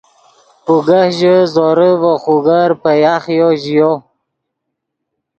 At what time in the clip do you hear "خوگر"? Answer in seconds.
2.23-2.69